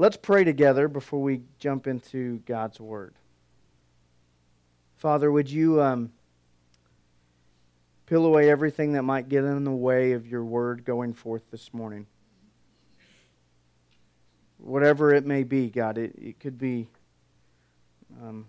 [0.00, 3.12] Let's pray together before we jump into God's Word.
[4.96, 6.10] Father, would you um,
[8.06, 11.74] peel away everything that might get in the way of your Word going forth this
[11.74, 12.06] morning?
[14.56, 16.88] Whatever it may be, God, it, it could be
[18.22, 18.46] um,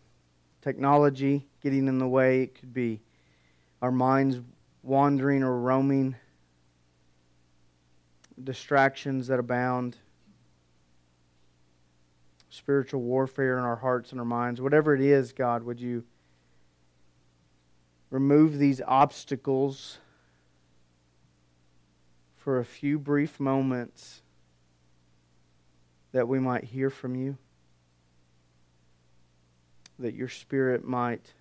[0.62, 3.02] technology getting in the way, it could be
[3.82, 4.40] our minds
[4.84, 6.16] wandering or roaming,
[8.42, 9.98] distractions that abound
[12.52, 16.04] spiritual warfare in our hearts and our minds, whatever it is, God, would you
[18.10, 19.98] remove these obstacles
[22.36, 24.22] for a few brief moments
[26.12, 27.38] that we might hear from you,
[29.98, 31.34] that your Spirit might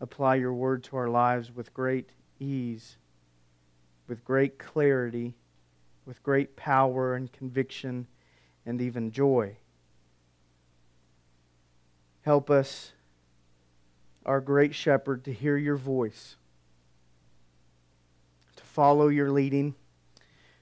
[0.00, 2.96] apply your word to our lives with great ease,
[4.08, 5.34] with great clarity,
[6.06, 8.06] with great power and conviction,
[8.64, 9.54] and even joy.
[12.22, 12.92] Help us,
[14.24, 16.36] our great shepherd, to hear your voice,
[18.54, 19.74] to follow your leading,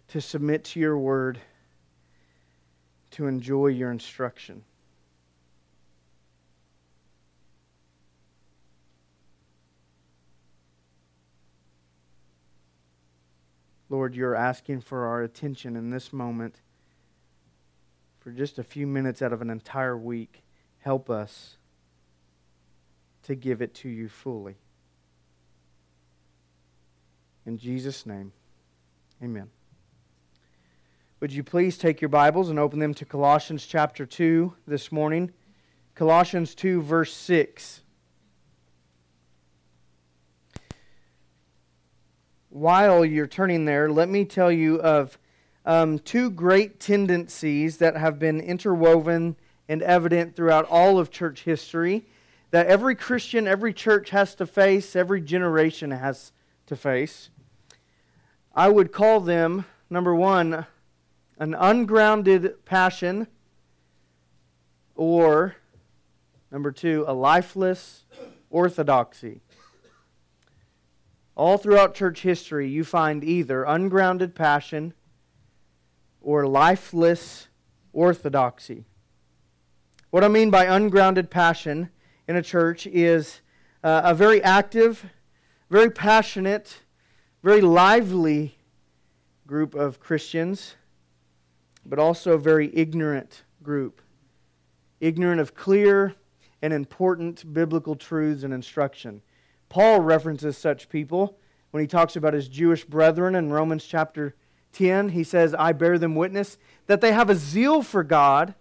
[0.09, 1.39] to submit to your word,
[3.11, 4.65] to enjoy your instruction.
[13.91, 16.61] Lord, you're asking for our attention in this moment
[18.21, 20.43] for just a few minutes out of an entire week.
[20.81, 21.57] Help us
[23.25, 24.57] to give it to you fully.
[27.47, 28.33] In Jesus' name,
[29.23, 29.51] amen.
[31.21, 35.33] Would you please take your Bibles and open them to Colossians chapter 2 this morning?
[35.95, 37.83] Colossians 2, verse 6.
[42.49, 45.19] While you're turning there, let me tell you of
[45.67, 49.37] um, two great tendencies that have been interwoven
[49.71, 52.05] and evident throughout all of church history
[52.51, 56.33] that every Christian, every church has to face, every generation has
[56.67, 57.31] to face.
[58.53, 60.67] I would call them, number one,
[61.39, 63.29] an ungrounded passion,
[64.97, 65.55] or,
[66.51, 68.03] number two, a lifeless
[68.51, 69.41] orthodoxy.
[71.37, 74.95] All throughout church history, you find either ungrounded passion
[76.21, 77.47] or lifeless
[77.93, 78.87] orthodoxy.
[80.11, 81.89] What I mean by ungrounded passion
[82.27, 83.43] in a church is
[83.85, 85.07] uh, a very active,
[85.71, 86.79] very passionate,
[87.45, 88.59] very lively
[89.47, 90.75] group of Christians,
[91.87, 94.03] but also a very ignorant group.
[94.99, 96.17] Ignorant of clear
[96.61, 99.23] and important biblical truths and instruction.
[99.69, 101.39] Paul references such people
[101.71, 104.35] when he talks about his Jewish brethren in Romans chapter
[104.73, 105.11] 10.
[105.11, 108.57] He says, I bear them witness that they have a zeal for God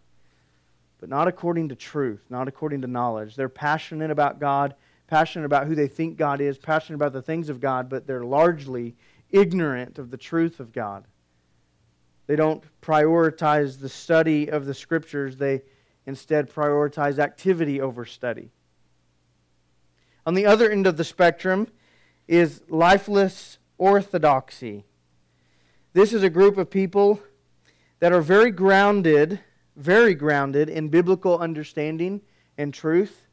[1.00, 3.36] but not according to truth, not according to knowledge.
[3.36, 4.76] They're passionate about God,
[5.08, 8.24] passionate about who they think God is, passionate about the things of God, but they're
[8.24, 8.96] largely
[9.30, 11.06] ignorant of the truth of God.
[12.28, 15.62] They don't prioritize the study of the scriptures, they
[16.06, 18.52] instead prioritize activity over study.
[20.26, 21.68] On the other end of the spectrum
[22.28, 24.86] is lifeless orthodoxy.
[25.94, 27.20] This is a group of people
[28.00, 29.40] that are very grounded
[29.80, 32.22] very grounded in biblical understanding
[32.58, 33.28] and truth,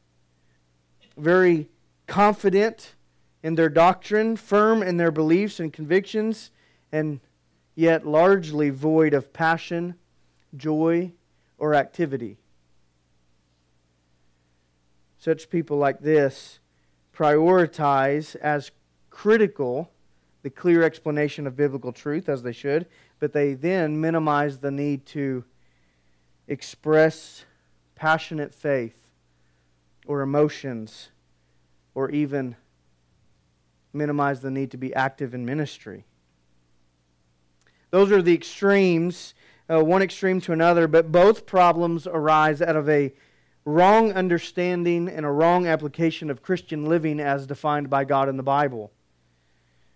[1.17, 1.67] very
[2.07, 2.95] confident
[3.43, 6.51] in their doctrine, firm in their beliefs and convictions,
[6.91, 7.19] and
[7.75, 9.95] yet largely void of passion,
[10.55, 11.11] joy,
[11.57, 12.37] or activity.
[15.17, 16.59] Such people like this
[17.13, 18.71] prioritize as
[19.09, 19.91] critical
[20.43, 22.85] the clear explanation of biblical truth, as they should,
[23.19, 25.43] but they then minimize the need to
[26.47, 27.45] express
[27.95, 29.09] passionate faith
[30.05, 31.09] or emotions
[31.93, 32.55] or even
[33.93, 36.05] minimize the need to be active in ministry.
[37.89, 39.33] Those are the extremes,
[39.69, 43.13] uh, one extreme to another, but both problems arise out of a
[43.65, 48.43] wrong understanding and a wrong application of Christian living as defined by God in the
[48.43, 48.91] Bible.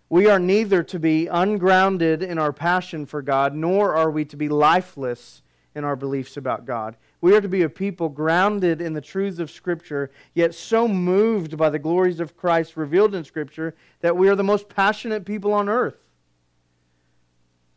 [0.10, 4.36] We are neither to be ungrounded in our passion for God, nor are we to
[4.36, 5.42] be lifeless
[5.76, 6.96] in our beliefs about God.
[7.22, 11.58] We are to be a people grounded in the truths of Scripture, yet so moved
[11.58, 15.54] by the glories of Christ revealed in Scripture that we are the most passionate people
[15.54, 15.98] on earth,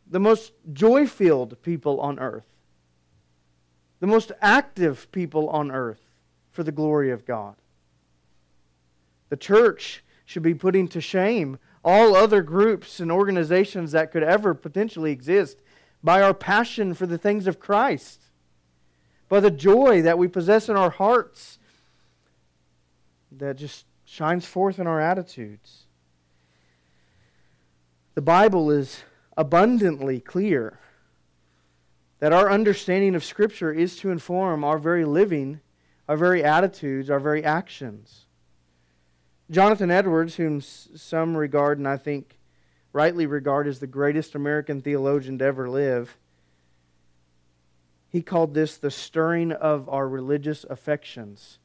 [0.07, 2.45] the most joy filled people on earth,
[3.99, 6.01] the most active people on earth
[6.51, 7.55] for the glory of God.
[9.29, 14.55] The church should be putting to shame all other groups and organizations that could ever
[14.55, 15.59] potentially exist
[16.05, 18.21] by our passion for the things of Christ.
[19.27, 21.57] by the joy that we possess in our hearts
[23.31, 25.87] that just shines forth in our attitudes.
[28.13, 29.03] The Bible is
[29.35, 30.79] abundantly clear
[32.19, 35.59] that our understanding of Scripture is to inform our very living,
[36.07, 38.27] our very attitudes, our very actions.
[39.49, 42.37] Jonathan Edwards, whom some regard and I think
[42.95, 46.17] rightly regard as the greatest American theologian to ever live,
[48.07, 51.59] he called this the stirring of our religious affections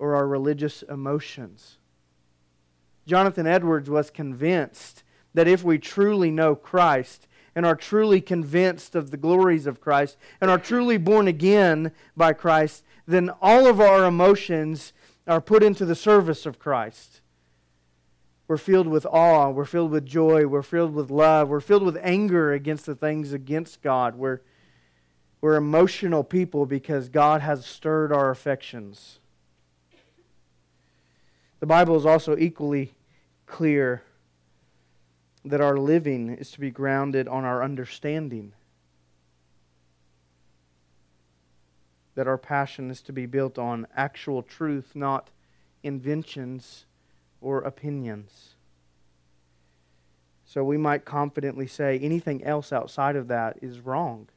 [0.00, 1.78] or our religious emotions.
[3.06, 5.04] Jonathan Edwards was convinced
[5.34, 10.16] that if we truly know Christ and are truly convinced of the glories of Christ
[10.40, 14.92] and are truly born again by Christ, then all of our emotions
[15.28, 17.20] are put into the service of Christ.
[18.50, 21.96] We're filled with awe, we're filled with joy, we're filled with love, we're filled with
[22.02, 24.16] anger against the things against God.
[24.16, 24.40] We're,
[25.40, 29.20] we're emotional people because God has stirred our affections.
[31.60, 32.92] The Bible is also equally
[33.46, 34.02] clear
[35.44, 38.50] that our living is to be grounded on our understanding.
[42.16, 45.30] That our passion is to be built on actual truth, not
[45.84, 46.86] inventions
[47.40, 48.54] or opinions.
[50.44, 54.28] So we might confidently say anything else outside of that is wrong.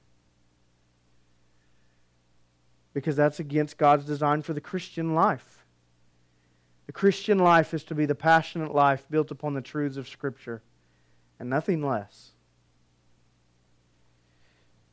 [2.94, 5.66] Because that's against God's design for the Christian life.
[6.86, 10.62] The Christian life is to be the passionate life built upon the truths of Scripture
[11.40, 12.34] and nothing less.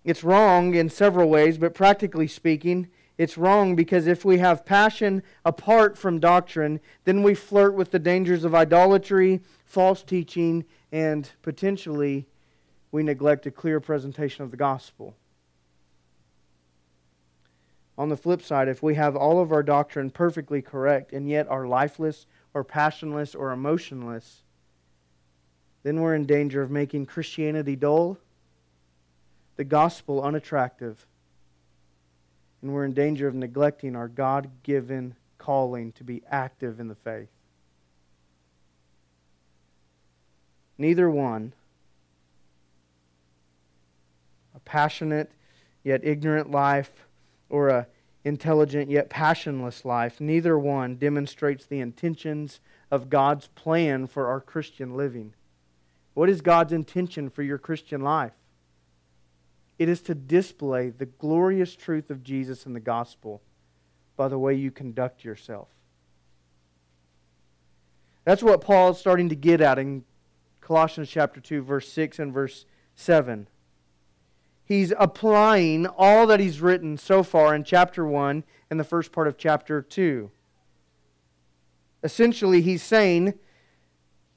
[0.04, 2.88] It's wrong in several ways, but practically speaking,
[3.20, 7.98] it's wrong because if we have passion apart from doctrine, then we flirt with the
[7.98, 12.26] dangers of idolatry, false teaching, and potentially
[12.90, 15.14] we neglect a clear presentation of the gospel.
[17.98, 21.46] On the flip side, if we have all of our doctrine perfectly correct and yet
[21.50, 22.24] are lifeless
[22.54, 24.44] or passionless or emotionless,
[25.82, 28.16] then we're in danger of making Christianity dull,
[29.56, 31.06] the gospel unattractive,
[32.62, 36.94] and we're in danger of neglecting our God given calling to be active in the
[36.94, 37.28] faith.
[40.76, 41.52] Neither one,
[44.54, 45.30] a passionate
[45.84, 46.92] yet ignorant life,
[47.48, 47.86] or a
[48.24, 52.60] intelligent yet passionless life, neither one demonstrates the intentions
[52.90, 55.32] of God's plan for our Christian living.
[56.14, 58.32] What is God's intention for your Christian life?
[59.80, 63.40] It is to display the glorious truth of Jesus and the gospel
[64.14, 65.68] by the way you conduct yourself.
[68.26, 70.04] That's what Paul is starting to get at in
[70.60, 73.48] Colossians chapter 2, verse 6 and verse 7.
[74.66, 79.28] He's applying all that he's written so far in chapter 1 and the first part
[79.28, 80.30] of chapter 2.
[82.04, 83.32] Essentially, he's saying,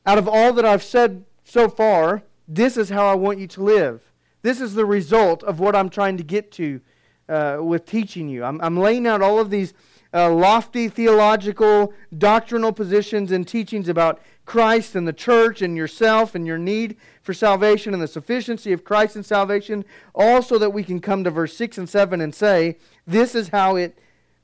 [0.05, 3.61] out of all that I've said so far, this is how I want you to
[3.61, 4.12] live.
[4.43, 6.81] This is the result of what I'm trying to get to
[7.27, 8.43] uh, with teaching you.
[8.43, 9.73] I'm, I'm, laying out all of these
[10.13, 16.45] uh, lofty theological, doctrinal positions and teachings about Christ and the church and yourself and
[16.45, 20.83] your need for salvation and the sufficiency of Christ in salvation, all so that we
[20.83, 23.97] can come to verse 6 and 7 and say, This is how it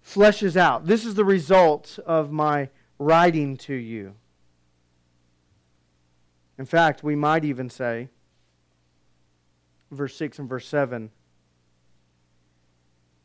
[0.03, 0.86] fleshes out.
[0.86, 4.15] This is the result of my writing to you.
[6.58, 8.08] In fact, we might even say,
[9.91, 11.12] verse 6 and verse 7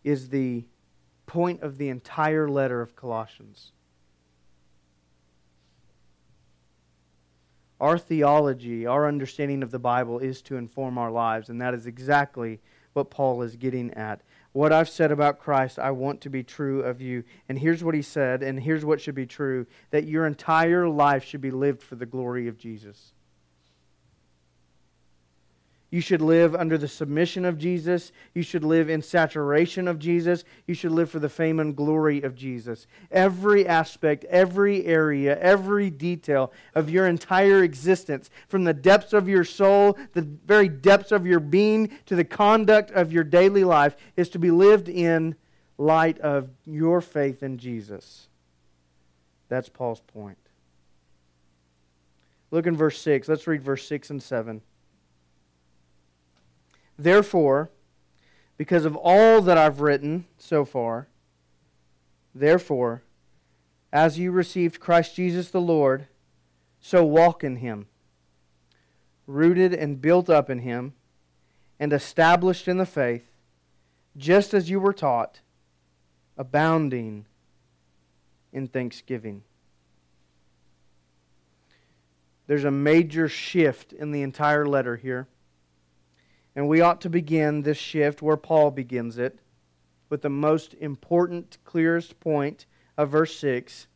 [0.02, 0.64] is the
[1.26, 3.72] point of the entire letter of Colossians.
[7.80, 11.86] Our theology, our understanding of the Bible is to inform our lives, and that is
[11.86, 12.60] exactly
[12.92, 14.22] what Paul is getting at.
[14.52, 17.24] What I've said about Christ, I want to be true of you.
[17.48, 21.24] And here's what he said, and here's what should be true that your entire life
[21.24, 23.13] should be lived for the glory of Jesus.
[25.94, 28.10] You should live under the submission of Jesus.
[28.34, 30.42] You should live in saturation of Jesus.
[30.66, 32.88] You should live for the fame and glory of Jesus.
[33.12, 39.44] Every aspect, every area, every detail of your entire existence, from the depths of your
[39.44, 44.28] soul, the very depths of your being, to the conduct of your daily life, is
[44.30, 45.36] to be lived in
[45.78, 48.26] light of your faith in Jesus.
[49.48, 50.38] That's Paul's point.
[52.50, 53.28] Look in verse 6.
[53.28, 54.60] Let's read verse 6 and 7.
[56.98, 57.70] Therefore,
[58.56, 61.08] because of all that I've written so far,
[62.34, 63.02] therefore,
[63.92, 66.06] as you received Christ Jesus the Lord,
[66.80, 67.86] so walk in him,
[69.26, 70.94] rooted and built up in him,
[71.80, 73.24] and established in the faith,
[74.16, 75.40] just as you were taught,
[76.36, 77.24] abounding
[78.52, 79.42] in thanksgiving.
[82.46, 85.26] There's a major shift in the entire letter here.
[86.56, 89.38] And we ought to begin this shift where Paul begins it
[90.08, 93.86] with the most important, clearest point of verse 6.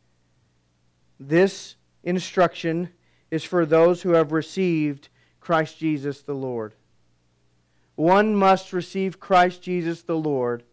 [1.19, 2.89] This instruction
[3.31, 6.73] is for those who have received Christ Jesus the Lord.
[7.95, 10.63] One must receive Christ Jesus the Lord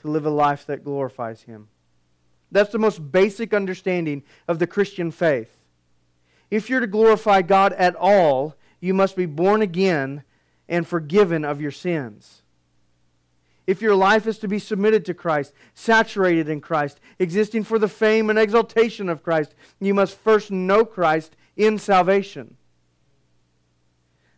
[0.00, 1.68] to live a life that glorifies Him.
[2.52, 5.56] That's the most basic understanding of the Christian faith.
[6.50, 10.24] If you're to glorify God at all, you must be born again
[10.70, 12.40] and forgiven of your sins.
[13.66, 17.88] If your life is to be submitted to Christ, saturated in Christ, existing for the
[17.88, 22.56] fame and exaltation of Christ, you must first know Christ in salvation.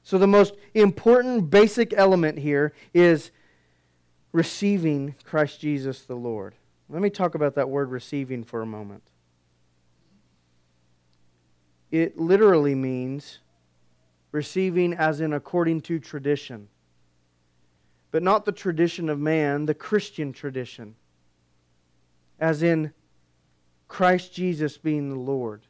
[0.02, 3.30] So, the most important basic element here is
[4.32, 6.54] receiving Christ Jesus the Lord.
[6.88, 9.02] Let me talk about that word receiving for a moment.
[11.90, 13.38] It literally means
[14.32, 16.68] receiving as in according to tradition.
[18.10, 20.96] But not the tradition of man, the Christian tradition.
[22.40, 22.92] As in
[23.88, 25.62] Christ Jesus being the Lord.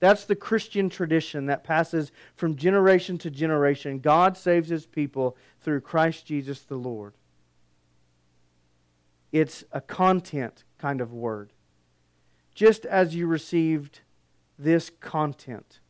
[0.00, 4.00] That's the Christian tradition that passes from generation to generation.
[4.00, 7.14] God saves his people through Christ Jesus the Lord.
[9.32, 11.52] It's a content kind of word.
[12.54, 14.00] Just as you received
[14.58, 15.80] this content.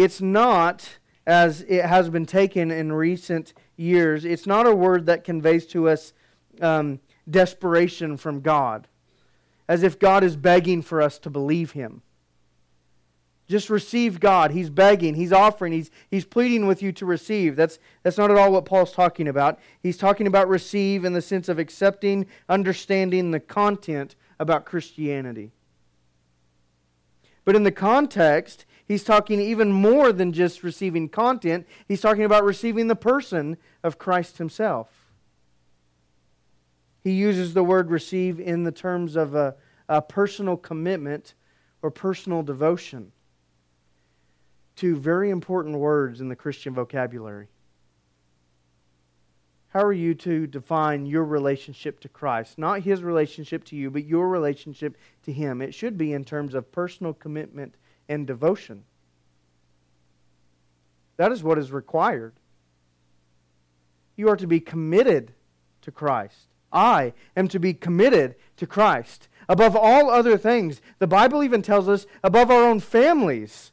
[0.00, 5.24] It's not, as it has been taken in recent years, it's not a word that
[5.24, 6.14] conveys to us
[6.62, 8.88] um, desperation from God,
[9.68, 12.00] as if God is begging for us to believe Him.
[13.46, 14.52] Just receive God.
[14.52, 17.54] He's begging, He's offering, He's, he's pleading with you to receive.
[17.54, 19.58] That's, that's not at all what Paul's talking about.
[19.82, 25.52] He's talking about receive in the sense of accepting, understanding the content about Christianity.
[27.44, 31.64] But in the context, he's talking even more than just receiving content.
[31.86, 34.88] He's talking about receiving the person of Christ himself.
[37.04, 39.54] He uses the word receive in the terms of a,
[39.88, 41.34] a personal commitment
[41.82, 43.12] or personal devotion.
[44.74, 47.46] Two very important words in the Christian vocabulary.
[49.68, 52.58] How are you to define your relationship to Christ?
[52.58, 55.62] Not his relationship to you, but your relationship to him.
[55.62, 57.76] It should be in terms of personal commitment
[58.10, 58.82] and devotion.
[61.16, 62.34] That is what is required.
[64.16, 65.32] You are to be committed
[65.82, 66.48] to Christ.
[66.72, 69.28] I am to be committed to Christ.
[69.48, 73.72] Above all other things, the Bible even tells us above our own families.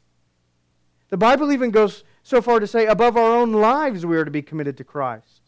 [1.10, 4.30] The Bible even goes so far to say above our own lives we are to
[4.30, 5.42] be committed to Christ.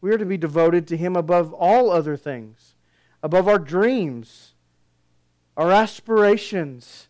[0.00, 2.74] We are to be devoted to Him above all other things,
[3.22, 4.54] above our dreams,
[5.58, 7.08] our aspirations,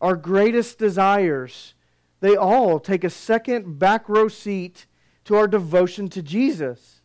[0.00, 1.74] our greatest desires.
[2.20, 4.86] They all take a second back row seat
[5.24, 7.00] to our devotion to Jesus.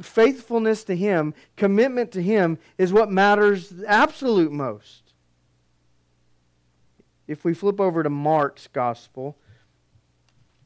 [0.00, 5.12] Faithfulness to Him, commitment to Him, is what matters absolute most.
[7.28, 9.36] If we flip over to Mark's Gospel,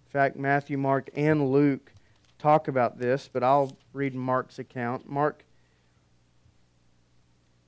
[0.07, 1.93] in fact, Matthew, Mark, and Luke
[2.39, 5.09] talk about this, but I'll read Mark's account.
[5.09, 5.45] Mark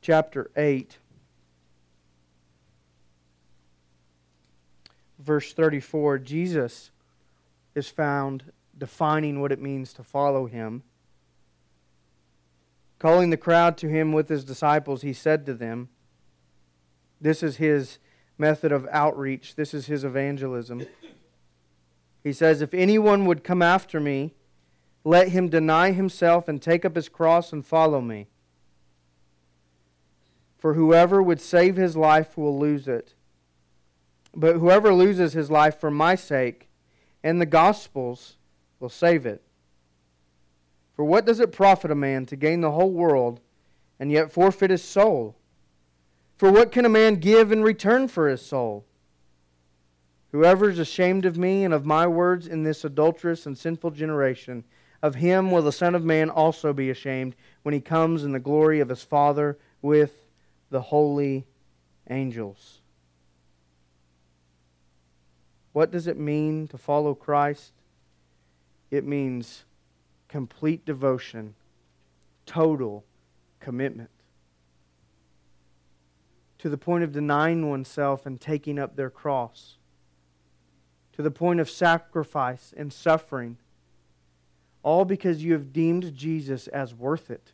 [0.02, 0.98] chapter 8,
[5.18, 6.18] verse 34.
[6.18, 6.90] Jesus
[7.74, 10.82] is found defining what it means to follow him.
[12.98, 15.88] Calling the crowd to him with his disciples, he said to them,
[17.20, 17.98] This is his
[18.36, 20.86] method of outreach, this is his evangelism.
[22.24, 24.34] He says, If anyone would come after me,
[25.04, 28.28] let him deny himself and take up his cross and follow me.
[30.62, 33.14] For whoever would save his life will lose it.
[34.32, 36.68] But whoever loses his life for my sake
[37.20, 38.36] and the gospel's
[38.78, 39.42] will save it.
[40.94, 43.40] For what does it profit a man to gain the whole world
[43.98, 45.34] and yet forfeit his soul?
[46.36, 48.84] For what can a man give in return for his soul?
[50.30, 54.62] Whoever is ashamed of me and of my words in this adulterous and sinful generation,
[55.02, 58.38] of him will the Son of Man also be ashamed when he comes in the
[58.38, 60.21] glory of his Father with
[60.72, 61.46] the holy
[62.10, 62.80] angels.
[65.72, 67.72] What does it mean to follow Christ?
[68.90, 69.64] It means
[70.28, 71.54] complete devotion,
[72.46, 73.04] total
[73.60, 74.10] commitment.
[76.58, 79.76] To the point of denying oneself and taking up their cross.
[81.12, 83.58] To the point of sacrifice and suffering
[84.82, 87.51] all because you have deemed Jesus as worth it.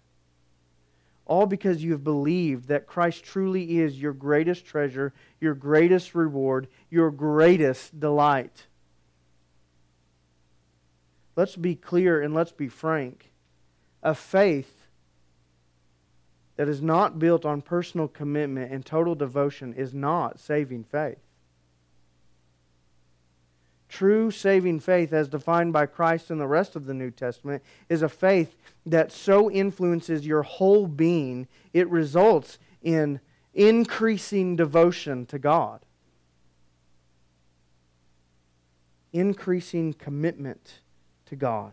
[1.28, 6.66] All because you have believed that Christ truly is your greatest treasure, your greatest reward,
[6.90, 8.66] your greatest delight.
[11.37, 13.30] Let's be clear and let's be frank.
[14.02, 14.87] A faith
[16.56, 21.27] that is not built on personal commitment and total devotion is not saving faith.
[23.99, 28.00] True saving faith, as defined by Christ in the rest of the New Testament, is
[28.00, 28.55] a faith
[28.87, 33.19] that so influences your whole being, it results in
[33.55, 35.81] increasing devotion to God,
[39.12, 40.75] increasing commitment
[41.26, 41.73] to God.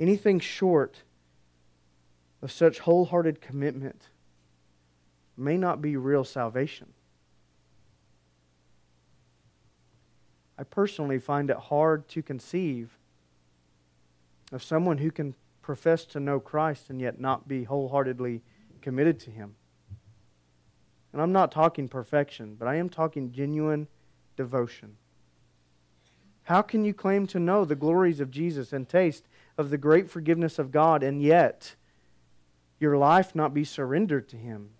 [0.00, 1.04] Anything short
[2.42, 4.08] of such wholehearted commitment
[5.36, 6.92] may not be real salvation.
[10.58, 12.98] I personally find it hard to conceive
[14.52, 18.42] of someone who can profess to know Christ and yet not be wholeheartedly
[18.80, 19.54] committed to Him.
[21.12, 23.86] And I'm not talking perfection, but I am talking genuine
[24.36, 24.96] devotion.
[26.44, 29.24] How can you claim to know the glories of Jesus and taste
[29.56, 31.76] of the great forgiveness of God and yet
[32.80, 34.70] your life not be surrendered to Him?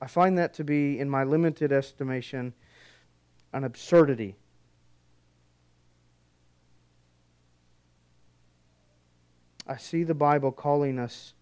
[0.00, 2.54] I find that to be, in my limited estimation,
[3.52, 4.36] an absurdity.
[9.66, 11.34] I see the Bible calling us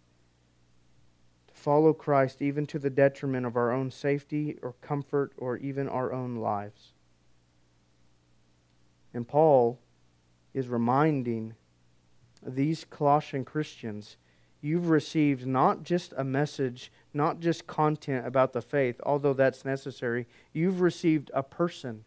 [1.49, 5.89] to follow Christ even to the detriment of our own safety or comfort or even
[5.89, 6.93] our own lives.
[9.13, 9.79] And Paul
[10.53, 11.55] is reminding
[12.47, 14.17] these Colossian Christians
[14.61, 20.27] you've received not just a message, not just content about the faith, although that's necessary.
[20.53, 22.05] You've received a person.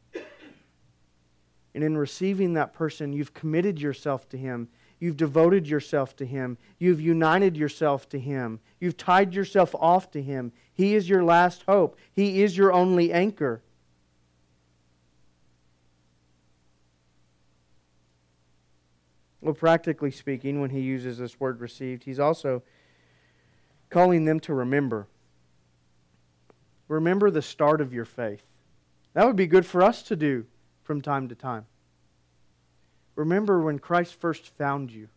[1.76, 4.70] And in receiving that person, you've committed yourself to him.
[5.00, 6.58] You've devoted yourself to him.
[6.78, 8.60] You've united yourself to him.
[8.80, 10.54] You've tied yourself off to him.
[10.74, 13.62] He is your last hope, he is your only anchor.
[19.42, 22.63] Well, practically speaking, when he uses this word received, he's also
[23.93, 25.08] calling them to remember.
[26.88, 28.43] Remember the start of your faith.
[29.13, 30.45] That would be good for us to do
[30.84, 31.65] from time to time.
[33.15, 35.08] Remember when Christ first found you,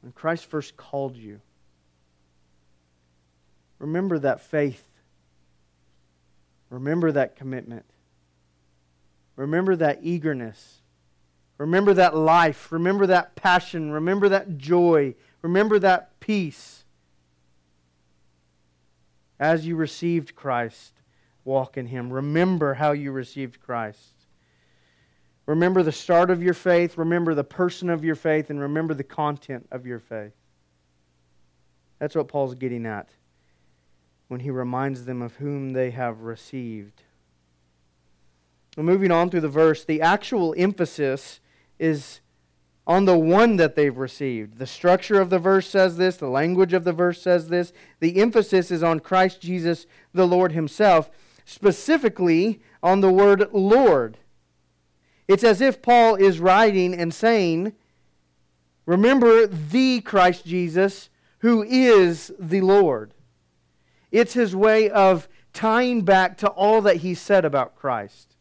[0.00, 1.40] when Christ first called you.
[3.78, 4.84] Remember that faith.
[6.70, 7.84] Remember that commitment.
[9.36, 10.80] Remember that eagerness
[11.58, 12.70] Remember that life.
[12.70, 13.90] Remember that passion.
[13.90, 15.14] Remember that joy.
[15.42, 16.84] Remember that peace.
[19.38, 20.92] As you received Christ,
[21.44, 22.12] walk in Him.
[22.12, 24.12] Remember how you received Christ.
[25.46, 26.98] Remember the start of your faith.
[26.98, 28.50] Remember the person of your faith.
[28.50, 30.32] And remember the content of your faith.
[31.98, 33.08] That's what Paul's getting at
[34.28, 37.02] when he reminds them of whom they have received.
[38.76, 41.40] moving on through the verse, the actual emphasis
[41.78, 42.20] is
[42.86, 44.58] on the one that they've received.
[44.58, 47.72] The structure of the verse says this, the language of the verse says this.
[48.00, 51.10] The emphasis is on Christ Jesus, the Lord Himself,
[51.44, 54.18] specifically on the word Lord.
[55.26, 57.72] It's as if Paul is writing and saying,
[58.86, 63.12] Remember the Christ Jesus who is the Lord.
[64.12, 68.36] It's his way of tying back to all that he said about Christ.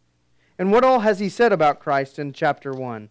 [0.58, 3.10] And what all has he said about Christ in chapter 1?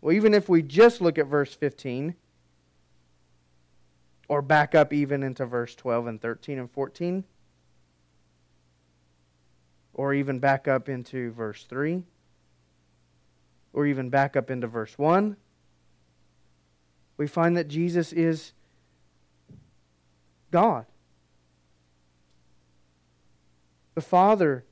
[0.00, 2.14] Well, even if we just look at verse 15,
[4.28, 7.24] or back up even into verse 12 and 13 and 14,
[9.94, 12.04] or even back up into verse 3,
[13.72, 15.36] or even back up into verse 1,
[17.16, 18.52] we find that Jesus is
[20.50, 20.86] God.
[23.94, 24.64] The Father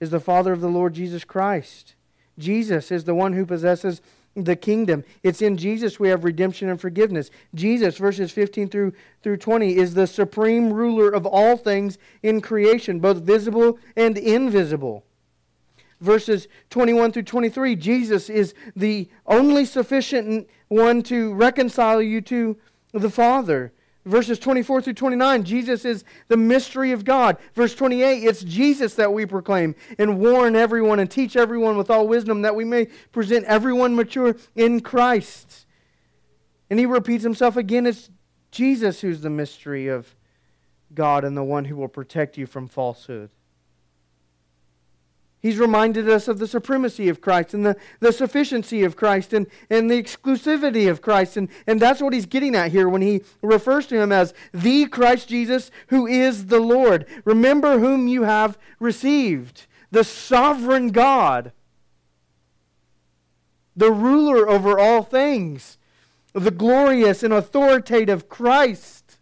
[0.00, 1.94] is the Father of the Lord Jesus Christ.
[2.38, 4.02] Jesus is the one who possesses
[4.36, 5.04] the kingdom.
[5.22, 7.30] It's in Jesus we have redemption and forgiveness.
[7.54, 13.00] Jesus, verses 15 through, through 20, is the supreme ruler of all things in creation,
[13.00, 15.04] both visible and invisible.
[16.00, 22.58] Verses 21 through 23, Jesus is the only sufficient one to reconcile you to
[22.92, 23.72] the Father.
[24.06, 27.38] Verses 24 through 29, Jesus is the mystery of God.
[27.54, 32.06] Verse 28, it's Jesus that we proclaim and warn everyone and teach everyone with all
[32.06, 35.66] wisdom that we may present everyone mature in Christ.
[36.70, 38.08] And he repeats himself again it's
[38.52, 40.14] Jesus who's the mystery of
[40.94, 43.30] God and the one who will protect you from falsehood.
[45.40, 49.46] He's reminded us of the supremacy of Christ and the, the sufficiency of Christ and,
[49.70, 51.36] and the exclusivity of Christ.
[51.36, 54.86] And, and that's what he's getting at here when he refers to him as the
[54.86, 57.06] Christ Jesus who is the Lord.
[57.24, 61.52] Remember whom you have received the sovereign God,
[63.76, 65.78] the ruler over all things,
[66.32, 69.18] the glorious and authoritative Christ.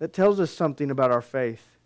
[0.00, 1.77] That tells us something about our faith.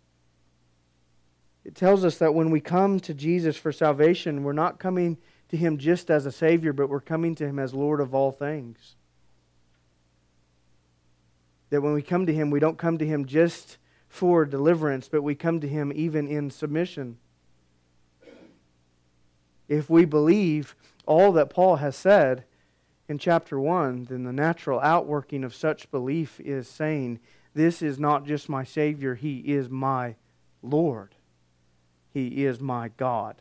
[1.65, 5.17] It tells us that when we come to Jesus for salvation, we're not coming
[5.49, 8.31] to Him just as a Savior, but we're coming to Him as Lord of all
[8.31, 8.95] things.
[11.69, 13.77] That when we come to Him, we don't come to Him just
[14.09, 17.17] for deliverance, but we come to Him even in submission.
[19.69, 22.43] If we believe all that Paul has said
[23.07, 27.19] in chapter 1, then the natural outworking of such belief is saying,
[27.53, 30.15] This is not just my Savior, He is my
[30.61, 31.15] Lord.
[32.13, 33.35] He is my God.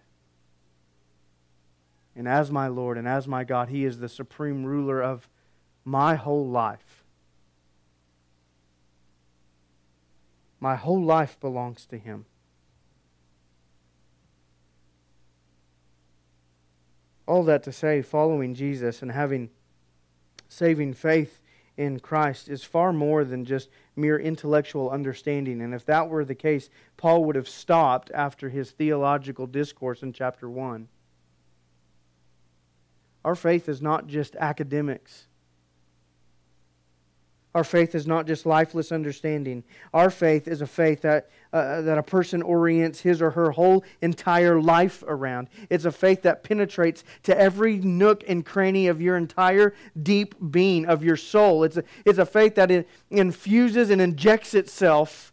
[2.16, 5.28] And as my Lord and as my God, He is the supreme ruler of
[5.84, 7.04] my whole life.
[10.60, 12.24] My whole life belongs to Him.
[17.26, 19.50] All that to say, following Jesus and having
[20.48, 21.40] saving faith
[21.76, 25.60] in Christ is far more than just mere intellectual understanding.
[25.60, 30.12] And if that were the case, Paul would have stopped after his theological discourse in
[30.12, 30.88] chapter 1.
[33.24, 35.26] Our faith is not just academics.
[37.54, 39.62] Our faith is not just lifeless understanding.
[39.92, 43.84] Our faith is a faith that, uh, that a person orients his or her whole
[44.00, 45.48] entire life around.
[45.68, 50.86] It's a faith that penetrates to every nook and cranny of your entire deep being,
[50.86, 51.64] of your soul.
[51.64, 55.32] It's a, it's a faith that it infuses and injects itself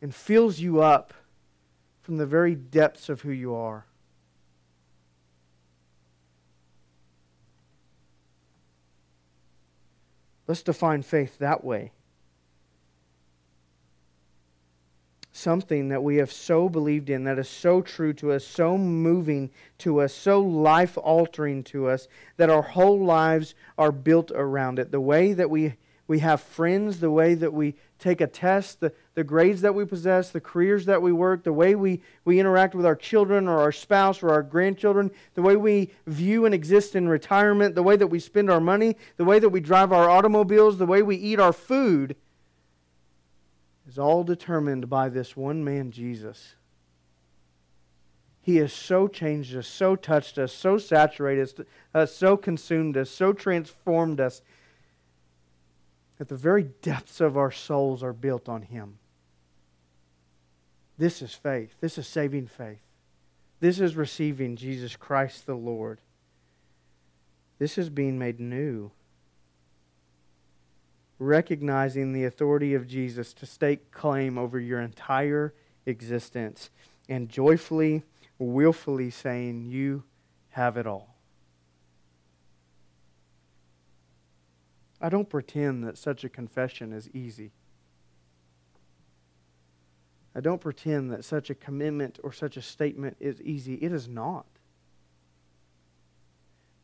[0.00, 1.12] and fills you up
[2.02, 3.86] from the very depths of who you are.
[10.46, 11.92] Let's define faith that way.
[15.32, 19.50] Something that we have so believed in, that is so true to us, so moving
[19.78, 24.92] to us, so life altering to us, that our whole lives are built around it.
[24.92, 25.74] The way that we,
[26.06, 29.86] we have friends, the way that we take a test, the, the grades that we
[29.86, 33.58] possess, the careers that we work, the way we, we interact with our children or
[33.58, 37.96] our spouse or our grandchildren, the way we view and exist in retirement, the way
[37.96, 41.16] that we spend our money, the way that we drive our automobiles, the way we
[41.16, 42.16] eat our food
[43.88, 46.54] is all determined by this one man, Jesus.
[48.42, 51.54] He has so changed us, so touched us, so saturated us,
[51.94, 54.42] uh, so consumed us, so transformed us
[56.18, 58.98] that the very depths of our souls are built on Him.
[60.96, 61.74] This is faith.
[61.80, 62.80] This is saving faith.
[63.60, 66.00] This is receiving Jesus Christ the Lord.
[67.58, 68.90] This is being made new.
[71.18, 75.54] Recognizing the authority of Jesus to stake claim over your entire
[75.86, 76.70] existence
[77.08, 78.02] and joyfully,
[78.38, 80.04] willfully saying, You
[80.50, 81.13] have it all.
[85.04, 87.50] I don't pretend that such a confession is easy.
[90.34, 93.74] I don't pretend that such a commitment or such a statement is easy.
[93.74, 94.46] It is not.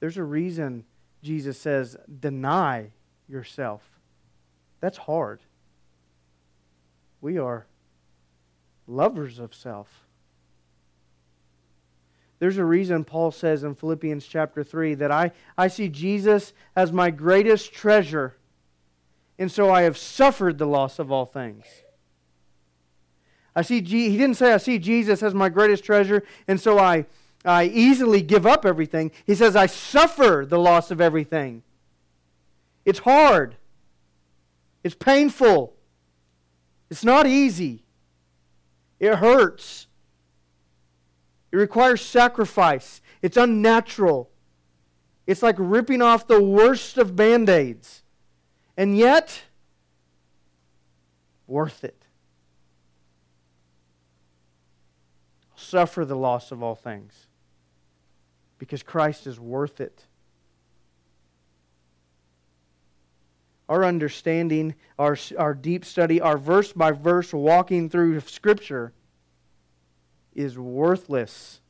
[0.00, 0.85] There's a reason
[1.22, 2.90] Jesus says, deny
[3.26, 3.80] yourself.
[4.80, 5.40] That's hard.
[7.22, 7.64] We are
[8.87, 9.88] lovers of self.
[12.40, 16.90] There's a reason Paul says in Philippians chapter 3 that I, I see Jesus as
[16.90, 18.35] my greatest treasure,
[19.38, 21.66] and so I have suffered the loss of all things.
[23.55, 27.05] I see he didn't say I see Jesus as my greatest treasure, and so I,
[27.44, 29.11] I easily give up everything.
[29.26, 31.62] He says I suffer the loss of everything.
[32.87, 33.57] It's hard.
[34.83, 35.74] It's painful.
[36.88, 37.85] It's not easy.
[38.98, 39.88] It hurts.
[41.52, 43.00] It requires sacrifice.
[43.22, 44.30] It's unnatural.
[45.26, 48.02] It's like ripping off the worst of band aids.
[48.76, 49.42] And yet,
[51.46, 52.06] worth it.
[55.56, 57.26] Suffer the loss of all things
[58.58, 60.04] because Christ is worth it.
[63.68, 68.92] Our understanding, our, our deep study, our verse by verse walking through Scripture
[70.34, 71.60] is worthless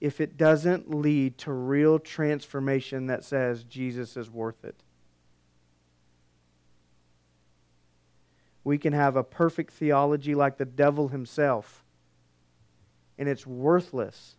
[0.00, 4.82] if it doesn't lead to real transformation that says Jesus is worth it.
[8.64, 11.84] we can have a perfect theology like the devil himself,
[13.18, 14.36] and it's worthless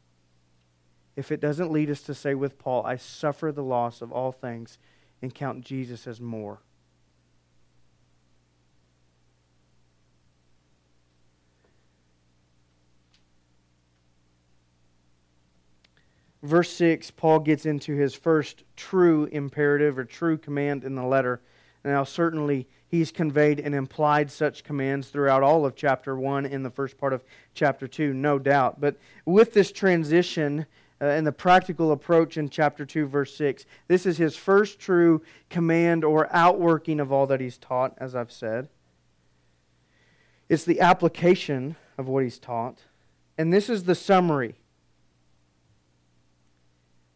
[1.16, 4.32] if it doesn't lead us to say with Paul, I suffer the loss of all
[4.32, 4.78] things
[5.22, 6.62] and count Jesus as more.
[16.44, 21.42] Verse 6, Paul gets into his first true imperative or true command in the letter.
[21.84, 26.70] Now, certainly, he's conveyed and implied such commands throughout all of chapter 1 in the
[26.70, 27.24] first part of
[27.54, 28.82] chapter 2, no doubt.
[28.82, 30.66] But with this transition
[31.00, 35.22] uh, and the practical approach in chapter 2, verse 6, this is his first true
[35.50, 38.68] command or outworking of all that he's taught, as I've said.
[40.50, 42.80] It's the application of what he's taught.
[43.38, 44.61] And this is the summary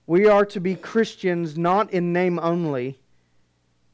[0.07, 2.99] we are to be Christians not in name only,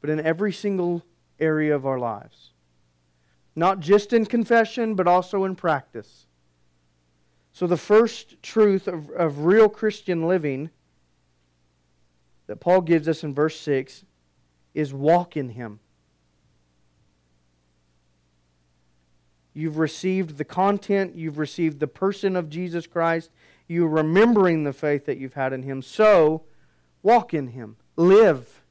[0.00, 1.02] but in every single
[1.40, 2.50] area of our lives.
[3.54, 6.26] Not just in confession, but also in practice.
[7.52, 10.70] So, the first truth of, of real Christian living
[12.46, 14.04] that Paul gives us in verse 6
[14.74, 15.80] is walk in Him.
[19.54, 23.30] You've received the content, you've received the person of Jesus Christ,
[23.68, 25.82] you remembering the faith that you've had in Him.
[25.82, 26.42] So,
[27.02, 27.76] walk in Him.
[27.96, 28.62] Live.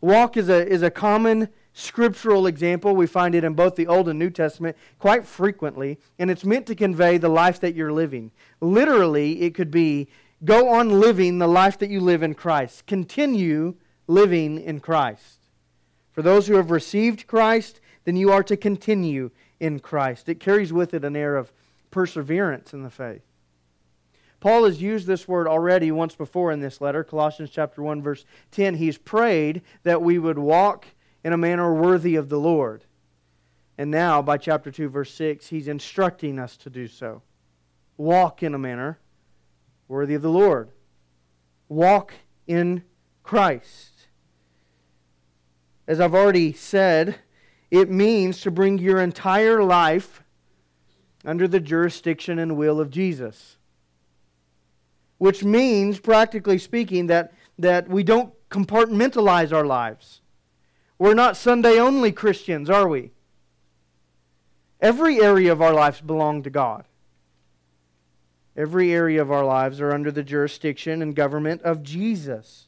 [0.00, 2.94] Walk is a, is a common scriptural example.
[2.94, 6.66] We find it in both the Old and New Testament quite frequently, and it's meant
[6.66, 8.30] to convey the life that you're living.
[8.60, 10.08] Literally, it could be
[10.44, 12.86] go on living the life that you live in Christ.
[12.86, 15.38] Continue living in Christ.
[16.12, 19.30] For those who have received Christ, then you are to continue
[19.60, 20.28] in Christ.
[20.28, 21.52] It carries with it an air of
[21.90, 23.22] perseverance in the faith.
[24.42, 28.24] Paul has used this word already once before in this letter, Colossians chapter 1 verse
[28.50, 28.74] 10.
[28.74, 30.86] He's prayed that we would walk
[31.22, 32.82] in a manner worthy of the Lord.
[33.78, 37.22] And now by chapter 2 verse 6, he's instructing us to do so.
[37.96, 38.98] Walk in a manner
[39.86, 40.72] worthy of the Lord.
[41.68, 42.12] Walk
[42.48, 42.82] in
[43.22, 44.08] Christ.
[45.86, 47.20] As I've already said,
[47.70, 50.24] it means to bring your entire life
[51.24, 53.58] under the jurisdiction and will of Jesus
[55.22, 60.20] which means, practically speaking, that, that we don't compartmentalize our lives.
[60.98, 63.12] We're not Sunday only Christians, are we?
[64.80, 66.86] Every area of our lives belong to God.
[68.56, 72.66] Every area of our lives are under the jurisdiction and government of Jesus.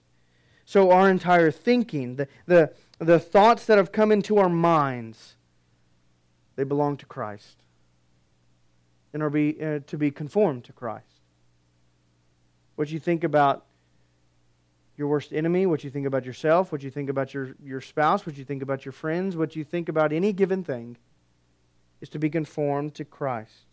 [0.65, 5.35] So our entire thinking, the, the, the thoughts that have come into our minds,
[6.55, 7.65] they belong to Christ
[9.13, 11.15] and are be, uh, to be conformed to Christ
[12.77, 13.65] what you think about
[14.97, 18.27] your worst enemy, what you think about yourself, what you think about your, your spouse,
[18.27, 20.97] what you think about your friends, what you think about any given thing,
[22.01, 23.67] is to be conformed to Christ.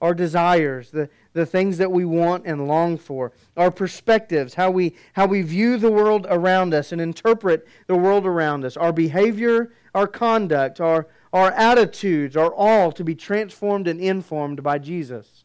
[0.00, 4.94] Our desires, the, the things that we want and long for, our perspectives, how we,
[5.12, 9.72] how we view the world around us and interpret the world around us, our behavior,
[9.94, 15.44] our conduct, our, our attitudes are all to be transformed and informed by Jesus.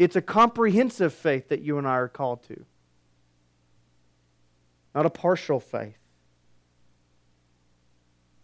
[0.00, 2.64] It's a comprehensive faith that you and I are called to,
[4.94, 5.98] not a partial faith.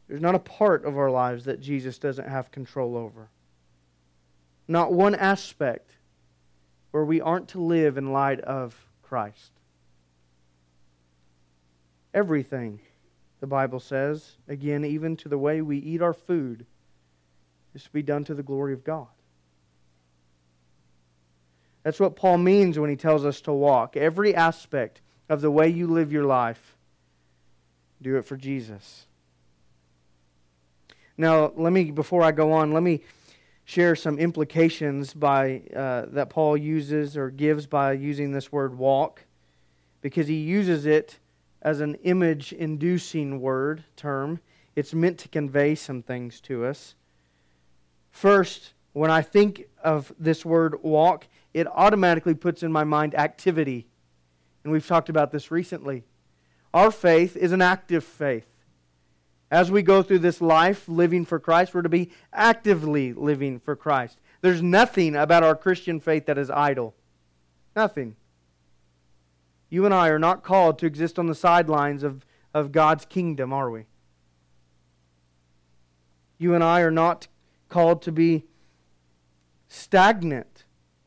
[0.06, 3.30] There's not a part of our lives that Jesus doesn't have control over.
[4.68, 5.92] Not one aspect
[6.90, 9.52] where we aren't to live in light of Christ.
[12.12, 12.80] Everything,
[13.40, 16.66] the Bible says, again, even to the way we eat our food,
[17.74, 19.08] is to be done to the glory of God.
[21.86, 23.96] That's what Paul means when he tells us to walk.
[23.96, 26.76] Every aspect of the way you live your life,
[28.02, 29.06] do it for Jesus.
[31.16, 33.02] Now, let me, before I go on, let me
[33.66, 39.22] share some implications by, uh, that Paul uses or gives by using this word walk,
[40.00, 41.20] because he uses it
[41.62, 44.40] as an image inducing word term.
[44.74, 46.96] It's meant to convey some things to us.
[48.10, 53.86] First, when I think of this word walk, it automatically puts in my mind activity.
[54.62, 56.04] And we've talked about this recently.
[56.74, 58.46] Our faith is an active faith.
[59.50, 63.74] As we go through this life living for Christ, we're to be actively living for
[63.74, 64.18] Christ.
[64.42, 66.94] There's nothing about our Christian faith that is idle.
[67.74, 68.16] Nothing.
[69.70, 73.54] You and I are not called to exist on the sidelines of, of God's kingdom,
[73.54, 73.86] are we?
[76.36, 77.28] You and I are not
[77.70, 78.44] called to be
[79.68, 80.55] stagnant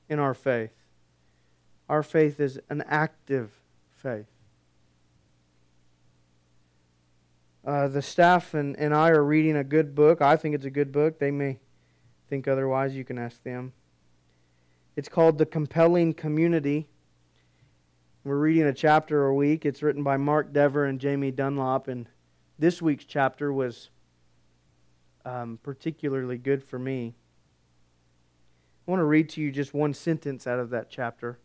[0.09, 0.71] in our faith.
[1.87, 3.51] Our faith is an active
[3.95, 4.27] faith.
[7.65, 10.21] Uh, the staff and, and I are reading a good book.
[10.21, 11.19] I think it's a good book.
[11.19, 11.59] They may
[12.29, 12.95] think otherwise.
[12.95, 13.73] You can ask them.
[14.95, 16.87] It's called The Compelling Community.
[18.23, 19.65] We're reading a chapter a week.
[19.65, 21.87] It's written by Mark Dever and Jamie Dunlop.
[21.87, 22.07] And
[22.57, 23.89] this week's chapter was
[25.25, 27.15] um, particularly good for me.
[28.89, 31.37] I want to read to you just one sentence out of that chapter.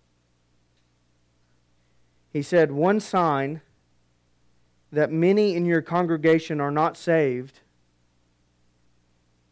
[2.33, 3.61] He said, One sign
[4.91, 7.61] that many in your congregation are not saved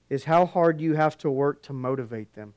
[0.08, 2.54] is how hard you have to work to motivate them.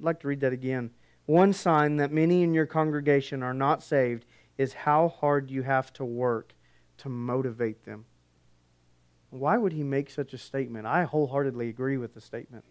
[0.00, 0.90] I'd like to read that again.
[1.26, 4.26] One sign that many in your congregation are not saved
[4.58, 6.54] is how hard you have to work
[6.98, 8.04] to motivate them.
[9.30, 10.86] Why would he make such a statement?
[10.86, 12.64] I wholeheartedly agree with the statement.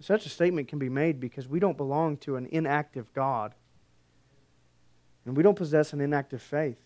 [0.00, 3.54] Such a statement can be made because we don't belong to an inactive God.
[5.24, 6.78] And we don't possess an inactive faith.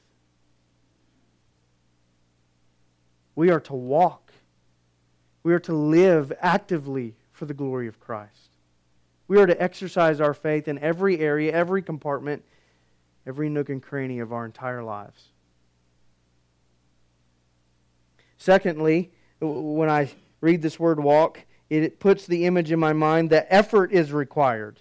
[3.34, 4.32] We are to walk.
[5.42, 8.50] We are to live actively for the glory of Christ.
[9.28, 12.44] We are to exercise our faith in every area, every compartment,
[13.26, 15.28] every nook and cranny of our entire lives.
[18.38, 23.46] Secondly, when I read this word walk, it puts the image in my mind that
[23.50, 24.80] effort is required.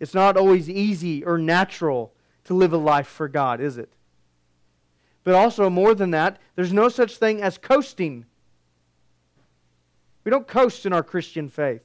[0.00, 2.12] It's not always easy or natural
[2.44, 3.92] to live a life for God, is it?
[5.22, 8.24] But also, more than that, there's no such thing as coasting.
[10.24, 11.82] We don't coast in our Christian faith.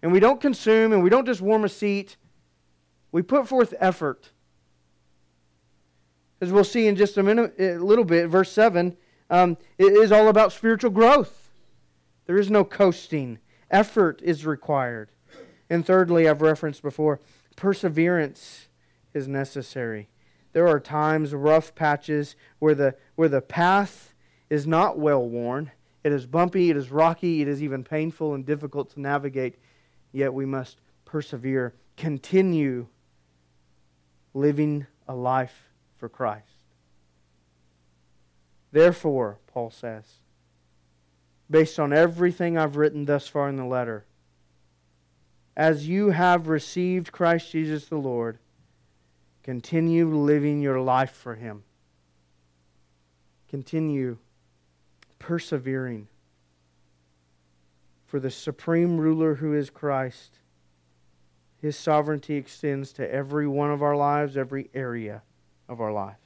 [0.00, 2.16] And we don't consume and we don't just warm a seat.
[3.10, 4.30] We put forth effort.
[6.40, 8.96] As we'll see in just a minute, a little bit, verse 7,
[9.28, 11.50] um, it is all about spiritual growth.
[12.26, 13.38] There is no coasting,
[13.70, 15.10] effort is required.
[15.68, 17.20] And thirdly, I've referenced before,
[17.56, 18.68] perseverance
[19.14, 20.08] is necessary.
[20.52, 24.14] There are times, rough patches, where the, where the path
[24.48, 25.72] is not well worn.
[26.04, 29.56] It is bumpy, it is rocky, it is even painful and difficult to navigate,
[30.12, 32.86] yet we must persevere, continue
[34.32, 35.67] living a life
[35.98, 36.44] for Christ.
[38.70, 40.04] Therefore, Paul says,
[41.50, 44.04] based on everything I've written thus far in the letter,
[45.56, 48.38] as you have received Christ Jesus the Lord,
[49.42, 51.64] continue living your life for Him.
[53.48, 54.18] Continue
[55.18, 56.06] persevering
[58.06, 60.38] for the supreme ruler who is Christ.
[61.60, 65.22] His sovereignty extends to every one of our lives, every area
[65.68, 66.16] of our lives.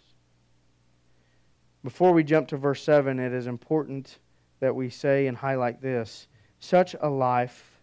[1.85, 4.19] Before we jump to verse 7, it is important
[4.61, 6.29] that we say and highlight this.
[6.61, 7.81] Such a life,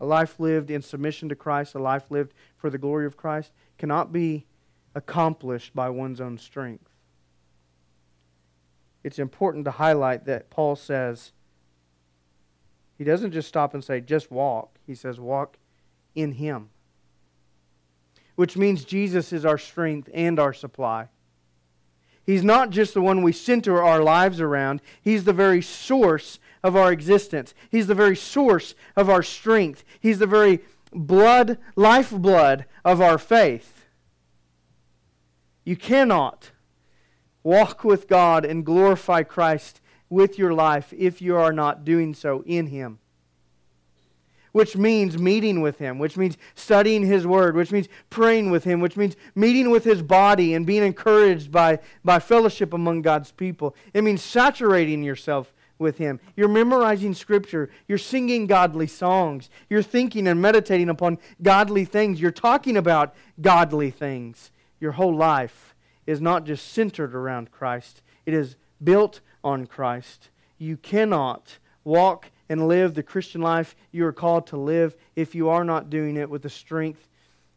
[0.00, 3.52] a life lived in submission to Christ, a life lived for the glory of Christ,
[3.76, 4.46] cannot be
[4.94, 6.88] accomplished by one's own strength.
[9.04, 11.32] It's important to highlight that Paul says,
[12.96, 14.76] he doesn't just stop and say, just walk.
[14.86, 15.56] He says, walk
[16.14, 16.70] in Him
[18.38, 21.08] which means Jesus is our strength and our supply.
[22.24, 26.76] He's not just the one we center our lives around, He's the very source of
[26.76, 27.52] our existence.
[27.68, 29.82] He's the very source of our strength.
[29.98, 30.60] He's the very
[30.92, 33.86] blood, lifeblood of our faith.
[35.64, 36.52] You cannot
[37.42, 42.44] walk with God and glorify Christ with your life if you are not doing so
[42.46, 43.00] in Him
[44.58, 48.80] which means meeting with Him, which means studying His Word, which means praying with Him,
[48.80, 53.76] which means meeting with His body and being encouraged by, by fellowship among God's people.
[53.94, 56.18] It means saturating yourself with Him.
[56.34, 57.70] You're memorizing Scripture.
[57.86, 59.48] You're singing godly songs.
[59.70, 62.20] You're thinking and meditating upon godly things.
[62.20, 64.50] You're talking about godly things.
[64.80, 70.30] Your whole life is not just centered around Christ, it is built on Christ.
[70.58, 75.48] You cannot walk and live the Christian life you are called to live if you
[75.48, 77.08] are not doing it with the strength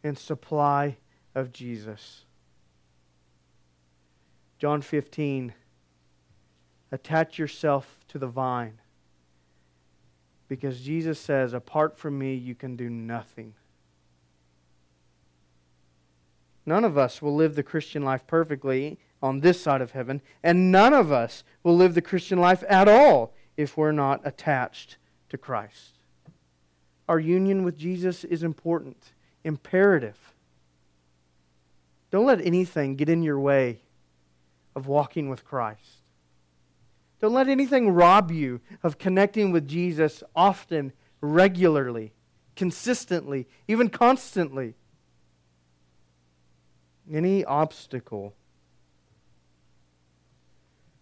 [0.04, 0.98] and supply
[1.36, 2.26] of Jesus.
[4.60, 5.54] John 15
[6.92, 8.80] Attach yourself to the vine.
[10.50, 13.54] Because Jesus says, apart from me, you can do nothing.
[16.66, 20.72] None of us will live the Christian life perfectly on this side of heaven, and
[20.72, 24.98] none of us will live the Christian life at all if we're not attached
[25.30, 26.00] to Christ.
[27.08, 30.18] Our union with Jesus is important, imperative.
[32.10, 33.82] Don't let anything get in your way
[34.76, 36.02] of walking with Christ.
[37.20, 40.92] Don't let anything rob you of connecting with Jesus often,
[41.22, 42.14] regularly,
[42.56, 44.76] consistently, even constantly.
[47.12, 48.34] any obstacle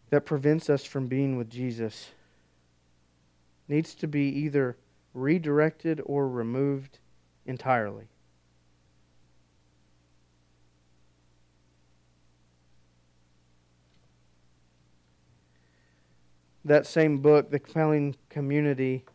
[0.10, 2.10] that prevents us from being with Jesus
[3.70, 4.78] needs to be either
[5.14, 7.00] redirected or removed
[7.46, 8.08] entirely.
[16.66, 19.06] That same book, The Compelling Community,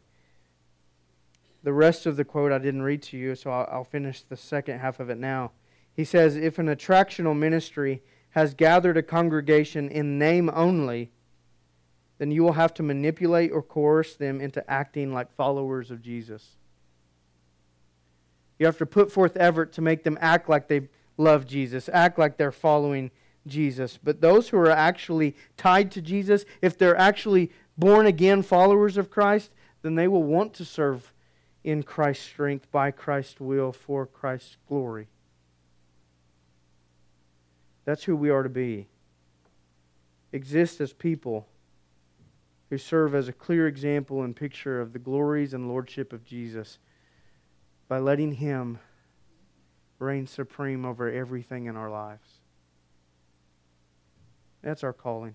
[1.62, 4.36] the rest of the quote I didn't read to you, so I'll, I'll finish the
[4.36, 5.52] second half of it now.
[5.92, 11.10] He says, If an attractional ministry has gathered a congregation in name only,
[12.24, 16.56] then you will have to manipulate or coerce them into acting like followers of Jesus.
[18.58, 22.18] You have to put forth effort to make them act like they love Jesus, act
[22.18, 23.10] like they're following
[23.46, 23.98] Jesus.
[24.02, 29.10] But those who are actually tied to Jesus, if they're actually born again followers of
[29.10, 29.50] Christ,
[29.82, 31.12] then they will want to serve
[31.62, 35.08] in Christ's strength, by Christ's will, for Christ's glory.
[37.84, 38.86] That's who we are to be.
[40.32, 41.48] Exist as people
[42.70, 46.78] who serve as a clear example and picture of the glories and lordship of Jesus
[47.88, 48.78] by letting Him
[49.98, 52.28] reign supreme over everything in our lives.
[54.62, 55.34] That's our calling.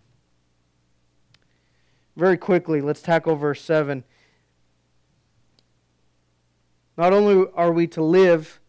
[2.16, 4.04] Very quickly, let's tackle verse 7.
[6.98, 8.60] Not only are we to live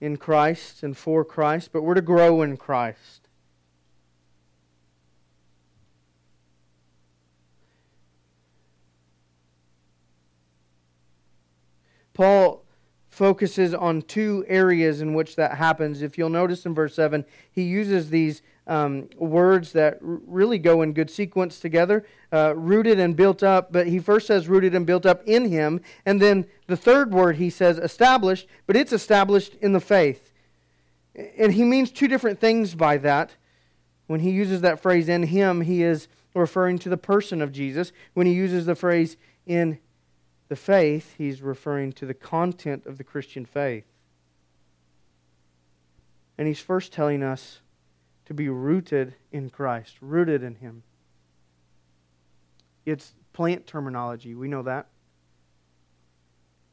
[0.00, 3.27] in Christ and for Christ, but we're to grow in Christ.
[12.18, 12.64] Paul
[13.10, 16.02] focuses on two areas in which that happens.
[16.02, 20.82] If you'll notice in verse 7, he uses these um, words that r- really go
[20.82, 23.72] in good sequence together uh, rooted and built up.
[23.72, 25.80] But he first says rooted and built up in him.
[26.04, 30.32] And then the third word he says established, but it's established in the faith.
[31.14, 33.36] And he means two different things by that.
[34.08, 37.92] When he uses that phrase in him, he is referring to the person of Jesus.
[38.14, 39.16] When he uses the phrase
[39.46, 39.78] in
[40.48, 43.84] the faith, he's referring to the content of the Christian faith.
[46.36, 47.60] And he's first telling us
[48.28, 50.82] to be rooted in Christ, rooted in Him.
[52.84, 54.88] It's plant terminology, we know that.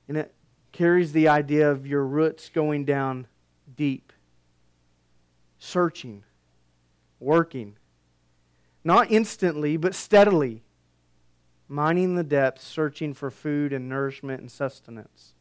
[0.09, 0.33] And it
[0.73, 3.27] carries the idea of your roots going down
[3.73, 4.11] deep,
[5.57, 6.23] searching,
[7.21, 7.77] working.
[8.83, 10.64] Not instantly, but steadily
[11.67, 15.33] mining the depths, searching for food and nourishment and sustenance.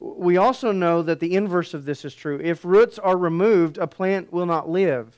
[0.00, 2.40] We also know that the inverse of this is true.
[2.42, 5.16] If roots are removed, a plant will not live.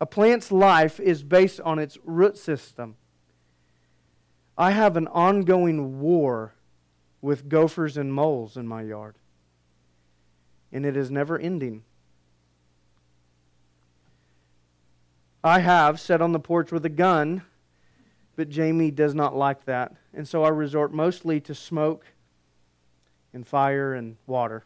[0.00, 2.96] A plant's life is based on its root system.
[4.56, 6.54] I have an ongoing war
[7.20, 9.16] with gophers and moles in my yard,
[10.72, 11.84] and it is never ending.
[15.44, 17.42] I have sat on the porch with a gun
[18.40, 19.92] but Jamie does not like that.
[20.14, 22.06] And so I resort mostly to smoke
[23.34, 24.64] and fire and water.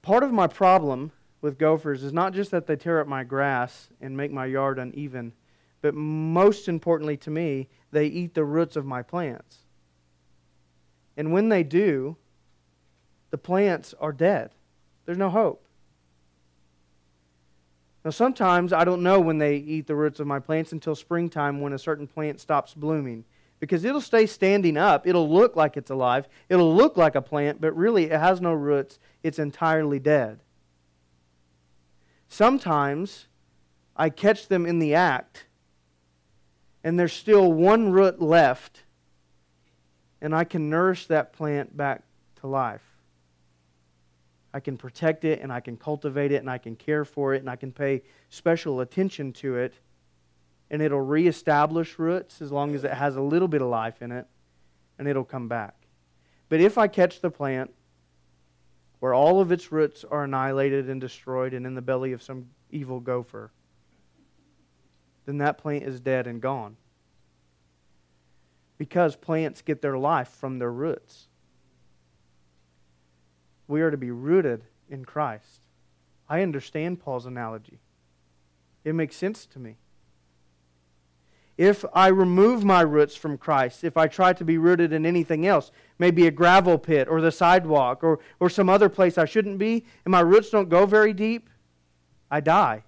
[0.00, 3.90] Part of my problem with gophers is not just that they tear up my grass
[4.00, 5.34] and make my yard uneven,
[5.82, 9.58] but most importantly to me, they eat the roots of my plants.
[11.18, 12.16] And when they do,
[13.28, 14.52] the plants are dead.
[15.04, 15.66] There's no hope.
[18.04, 21.60] Now, sometimes I don't know when they eat the roots of my plants until springtime
[21.60, 23.24] when a certain plant stops blooming.
[23.60, 25.06] Because it'll stay standing up.
[25.06, 26.28] It'll look like it's alive.
[26.48, 28.98] It'll look like a plant, but really it has no roots.
[29.22, 30.40] It's entirely dead.
[32.28, 33.28] Sometimes
[33.94, 35.44] I catch them in the act,
[36.82, 38.82] and there's still one root left,
[40.20, 42.02] and I can nourish that plant back
[42.40, 42.91] to life.
[44.54, 47.38] I can protect it and I can cultivate it and I can care for it
[47.38, 49.74] and I can pay special attention to it.
[50.70, 54.12] And it'll reestablish roots as long as it has a little bit of life in
[54.12, 54.26] it
[54.98, 55.74] and it'll come back.
[56.48, 57.72] But if I catch the plant
[59.00, 62.46] where all of its roots are annihilated and destroyed and in the belly of some
[62.70, 63.50] evil gopher,
[65.24, 66.76] then that plant is dead and gone.
[68.76, 71.28] Because plants get their life from their roots
[73.68, 75.66] we are to be rooted in Christ.
[76.28, 77.80] I understand Paul's analogy,
[78.84, 79.76] it makes sense to me.
[81.58, 85.46] If I remove my roots from Christ, if I try to be rooted in anything
[85.46, 89.58] else, maybe a gravel pit or the sidewalk or, or some other place I shouldn't
[89.58, 91.50] be, and my roots don't go very deep,
[92.30, 92.84] I die.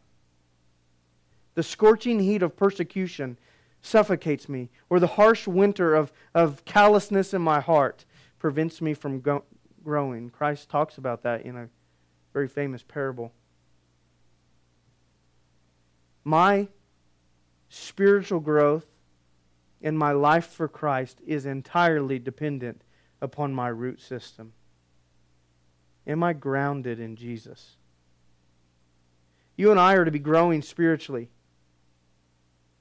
[1.54, 3.36] The scorching heat of persecution
[3.82, 8.06] suffocates me, or the harsh winter of, of callousness in my heart
[8.38, 9.44] prevents me from go,
[9.84, 10.30] growing.
[10.30, 11.68] Christ talks about that in a
[12.32, 13.32] very famous parable.
[16.24, 16.68] My
[17.68, 18.86] spiritual growth
[19.82, 22.82] and my life for Christ is entirely dependent
[23.20, 24.54] upon my root system.
[26.06, 27.76] Am I grounded in Jesus?
[29.56, 31.28] You and I are to be growing spiritually.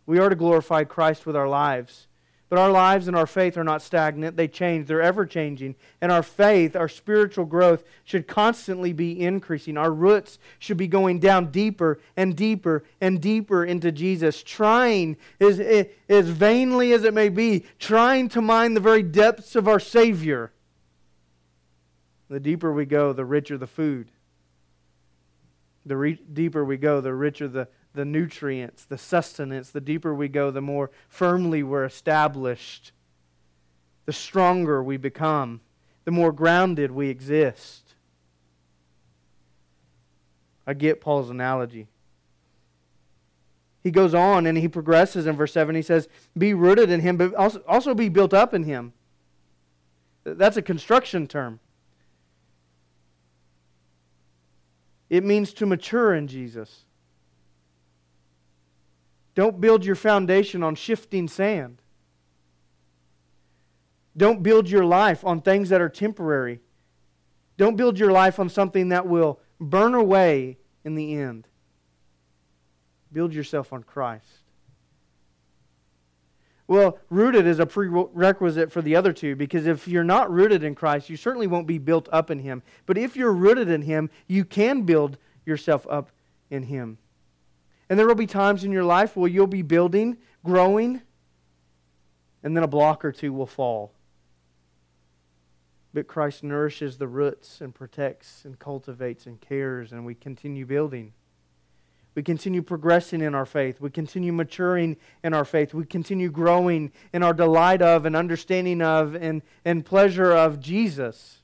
[0.06, 2.08] We are to glorify Christ with our lives.
[2.54, 4.38] But our lives and our faith are not stagnant.
[4.38, 4.86] They change.
[4.86, 5.74] They're ever changing.
[6.02, 9.76] And our faith, our spiritual growth, should constantly be increasing.
[9.76, 15.60] Our roots should be going down deeper and deeper and deeper into Jesus, trying, as,
[16.08, 20.52] as vainly as it may be, trying to mine the very depths of our Savior.
[22.30, 24.12] The deeper we go, the richer the food.
[25.88, 30.28] The re- deeper we go, the richer the, the nutrients, the sustenance, the deeper we
[30.28, 32.92] go, the more firmly we're established,
[34.06, 35.62] the stronger we become,
[36.06, 37.94] the more grounded we exist.
[40.66, 41.88] I get Paul's analogy.
[43.84, 45.76] He goes on and he progresses in verse 7.
[45.76, 48.94] He says, Be rooted in him, but also, also be built up in him.
[50.24, 51.60] That's a construction term.
[55.10, 56.86] It means to mature in Jesus.
[59.36, 61.82] Don't build your foundation on shifting sand.
[64.16, 66.60] Don't build your life on things that are temporary.
[67.58, 71.48] Don't build your life on something that will burn away in the end.
[73.12, 74.44] Build yourself on Christ.
[76.68, 80.76] Well, rooted is a prerequisite for the other two because if you're not rooted in
[80.76, 82.64] Christ, you certainly won't be built up in Him.
[82.86, 86.10] But if you're rooted in Him, you can build yourself up
[86.50, 86.98] in Him.
[87.94, 91.04] And there will be times in your life where you'll be building, growing,
[92.42, 93.94] and then a block or two will fall.
[95.94, 101.14] But Christ nourishes the roots and protects and cultivates and cares, and we continue building.
[102.16, 103.80] We continue progressing in our faith.
[103.80, 105.76] We continue maturing in our faith.
[105.76, 111.44] We continue growing in our delight of and understanding of and, and pleasure of Jesus.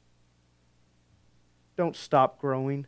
[1.77, 2.87] Don't stop growing.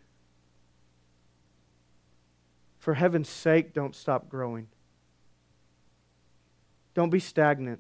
[2.82, 4.68] For heaven's sake, don't stop growing.
[6.96, 7.80] Don't be stagnant.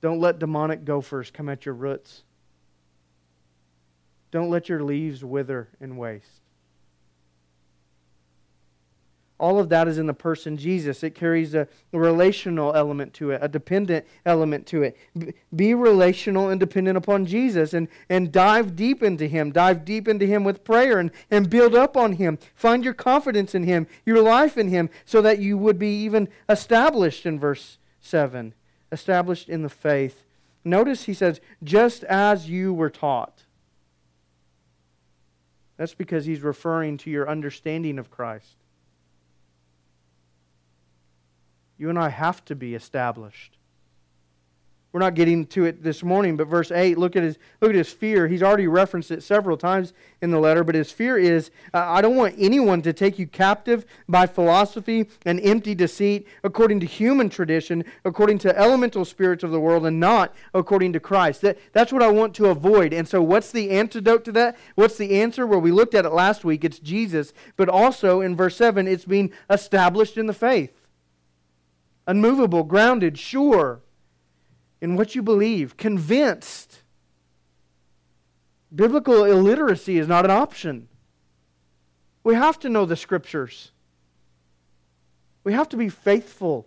[0.00, 2.24] Don't let demonic gophers come at your roots.
[4.32, 6.42] Don't let your leaves wither and waste.
[9.38, 11.02] All of that is in the person Jesus.
[11.02, 14.96] It carries a, relational element to it, a dependent element to it.
[15.54, 19.50] be relational and dependent upon Jesus and, and dive deep into Him.
[19.50, 22.38] Dive deep into Him with prayer and, and build up on Him.
[22.54, 26.28] Find your confidence in Him, your life in Him, so that you would be even
[26.48, 28.54] established in verse 7.
[28.92, 30.22] Established in the faith.
[30.64, 33.42] Notice he says, just as you were taught.
[35.76, 38.56] That's because he's referring to your understanding of Christ.
[41.84, 43.58] You and I have to be established.
[44.90, 47.76] We're not getting to it this morning, but verse 8, look at his, look at
[47.76, 48.26] his fear.
[48.26, 52.00] He's already referenced it several times in the letter, but his fear is uh, I
[52.00, 57.28] don't want anyone to take you captive by philosophy and empty deceit, according to human
[57.28, 61.42] tradition, according to elemental spirits of the world, and not according to Christ.
[61.42, 62.94] That, that's what I want to avoid.
[62.94, 64.56] And so, what's the antidote to that?
[64.74, 65.46] What's the answer?
[65.46, 66.64] Well, we looked at it last week.
[66.64, 70.83] It's Jesus, but also in verse 7, it's being established in the faith
[72.06, 73.80] unmovable, grounded, sure
[74.80, 76.82] in what you believe, convinced.
[78.74, 80.88] Biblical illiteracy is not an option.
[82.22, 83.70] We have to know the scriptures.
[85.42, 86.66] We have to be faithful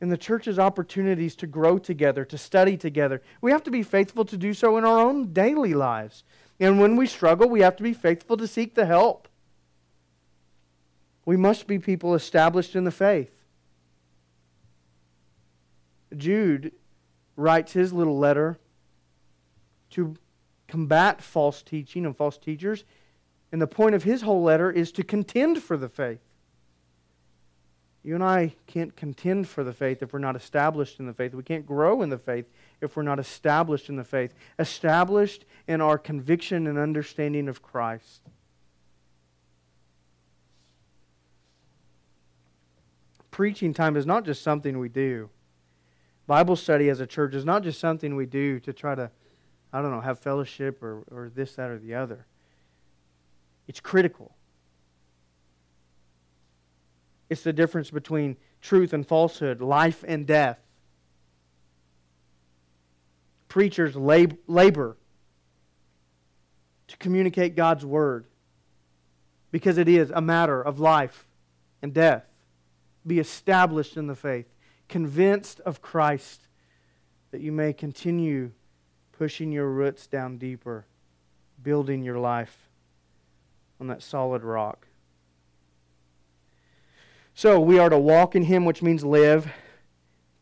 [0.00, 3.22] in the church's opportunities to grow together, to study together.
[3.40, 6.24] We have to be faithful to do so in our own daily lives.
[6.60, 9.28] And when we struggle, we have to be faithful to seek the help.
[11.24, 13.30] We must be people established in the faith.
[16.18, 16.72] Jude
[17.36, 18.58] writes his little letter
[19.90, 20.16] to
[20.68, 22.84] combat false teaching and false teachers.
[23.52, 26.20] And the point of his whole letter is to contend for the faith.
[28.02, 31.32] You and I can't contend for the faith if we're not established in the faith.
[31.32, 32.46] We can't grow in the faith
[32.82, 38.20] if we're not established in the faith, established in our conviction and understanding of Christ.
[43.30, 45.30] Preaching time is not just something we do.
[46.26, 49.10] Bible study as a church is not just something we do to try to,
[49.72, 52.26] I don't know, have fellowship or, or this, that, or the other.
[53.68, 54.34] It's critical.
[57.28, 60.58] It's the difference between truth and falsehood, life and death.
[63.54, 64.96] preachers lab- labor
[66.88, 68.26] to communicate God's word
[69.52, 71.24] because it is a matter of life
[71.80, 72.24] and death.
[73.06, 74.46] Be established in the faith,
[74.88, 76.48] convinced of Christ,
[77.30, 78.52] that you may continue
[79.12, 80.86] pushing your roots down deeper,
[81.62, 82.68] building your life
[83.80, 84.86] on that solid rock.
[87.34, 89.52] So we are to walk in Him, which means live,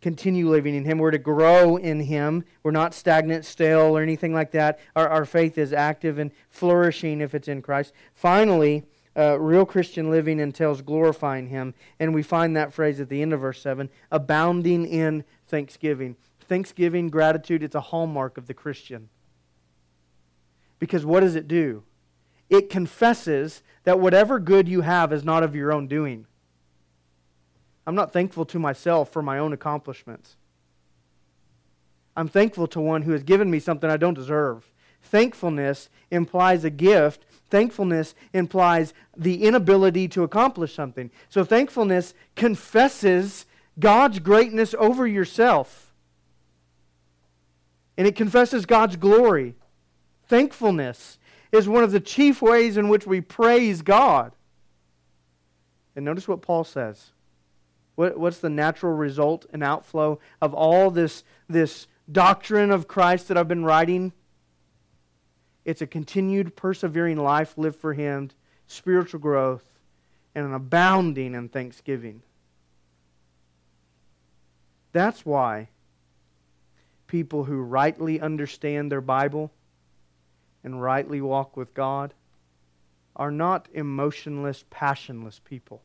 [0.03, 0.99] continue living in Him.
[0.99, 2.45] We're to grow in Him.
[2.63, 4.79] We're not stagnant, stale, or anything like that.
[4.95, 7.95] Our, our faith is active and flourishing if it's in Christ.
[8.15, 8.85] Finally,
[9.17, 11.75] uh, real Christian living entails glorifying Him.
[11.99, 16.17] And we find that phrase at the end of verse 7 abounding in thanksgiving.
[16.41, 19.09] Thanksgiving, gratitude, it's a hallmark of the Christian.
[20.79, 21.85] Because what does it do?
[22.51, 26.27] It confesses that whatever good you have is not of your own doing.
[27.87, 30.37] I'm not thankful to myself for my own accomplishments.
[32.17, 34.71] I'm thankful to one who has given me something I don't deserve.
[35.03, 37.25] Thankfulness implies a gift.
[37.53, 41.11] Thankfulness implies the inability to accomplish something.
[41.29, 43.45] So thankfulness confesses
[43.79, 45.93] God's greatness over yourself.
[47.99, 49.55] And it confesses God's glory.
[50.29, 51.19] Thankfulness
[51.53, 54.33] is one of the chief ways in which we praise God.
[55.95, 57.11] And notice what Paul says.
[57.97, 63.37] What, what's the natural result and outflow of all this, this doctrine of Christ that
[63.37, 64.15] I've been writing?
[65.65, 68.31] It's a continued, persevering life lived for Him,
[68.67, 69.65] spiritual growth,
[70.35, 72.23] and an abounding in thanksgiving.
[74.93, 75.69] That's why
[77.07, 79.53] people who rightly understand their Bible
[80.65, 82.15] and rightly walk with God
[83.15, 85.83] are not emotionless, passionless people.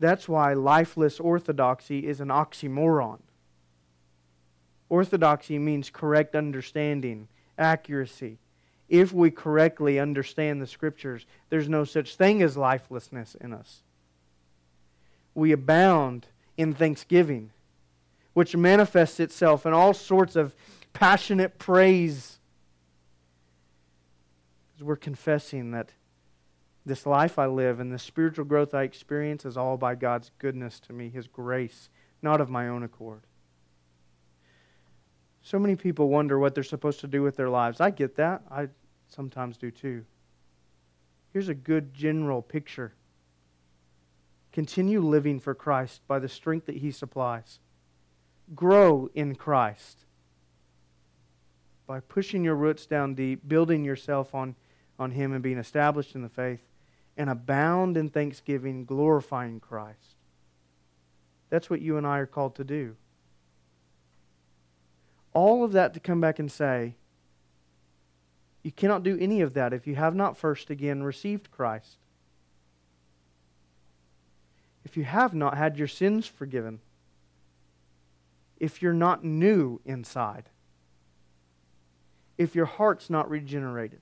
[0.00, 3.20] That's why lifeless orthodoxy is an oxymoron.
[4.92, 8.36] Orthodoxy means correct understanding, accuracy.
[8.90, 13.80] If we correctly understand the Scriptures, there's no such thing as lifelessness in us.
[15.34, 16.26] We abound
[16.58, 17.52] in thanksgiving,
[18.34, 20.54] which manifests itself in all sorts of
[20.92, 22.38] passionate praise.
[24.74, 25.92] Because we're confessing that
[26.84, 30.78] this life I live and the spiritual growth I experience is all by God's goodness
[30.80, 31.88] to me, His grace,
[32.20, 33.22] not of my own accord.
[35.42, 37.80] So many people wonder what they're supposed to do with their lives.
[37.80, 38.42] I get that.
[38.50, 38.68] I
[39.08, 40.04] sometimes do too.
[41.32, 42.94] Here's a good general picture
[44.52, 47.58] continue living for Christ by the strength that He supplies,
[48.54, 50.04] grow in Christ
[51.86, 54.54] by pushing your roots down deep, building yourself on,
[54.98, 56.60] on Him, and being established in the faith
[57.16, 60.16] and abound in thanksgiving, glorifying Christ.
[61.50, 62.96] That's what you and I are called to do.
[65.34, 66.94] All of that to come back and say,
[68.62, 71.96] you cannot do any of that if you have not first again received Christ.
[74.84, 76.80] If you have not had your sins forgiven.
[78.60, 80.48] If you're not new inside.
[82.38, 84.00] If your heart's not regenerated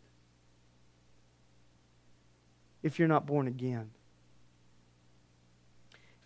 [2.83, 3.91] if you're not born again.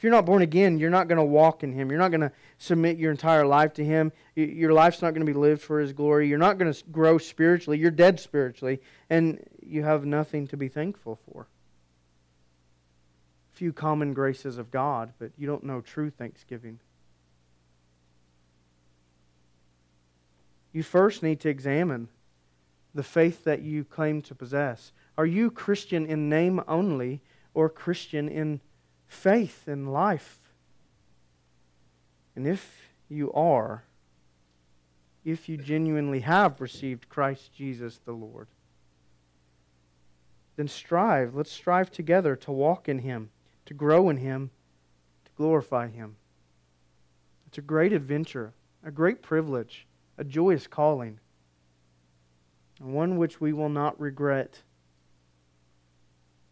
[0.05, 1.89] You're not born again, you're not going to walk in Him.
[1.89, 4.13] You're not going to submit your entire life to Him.
[4.35, 6.29] Your life's not going to be lived for His glory.
[6.29, 7.79] You're not going to grow spiritually.
[7.79, 11.47] You're dead spiritually, and you have nothing to be thankful for.
[13.53, 16.81] Few common graces of God, but you don't know true thanksgiving.
[20.75, 22.09] You first need to examine
[22.95, 24.93] the faith that you claim to possess.
[25.17, 27.23] Are you Christian in name only
[27.55, 28.61] or Christian in
[29.15, 30.39] faith and life?
[32.37, 33.85] And if you are,
[35.25, 38.49] if you genuinely have received Christ Jesus the Lord,
[40.57, 41.35] then strive.
[41.35, 43.31] Let's strive together to walk in Him,
[43.67, 44.51] to grow in Him,
[45.25, 46.17] to glorify Him.
[47.47, 48.53] It's a great adventure,
[48.85, 49.87] a great privilege,
[50.19, 51.19] a joyous calling,
[52.81, 54.61] and one which we will not regret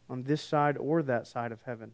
[0.08, 1.92] on this side or that side of heaven.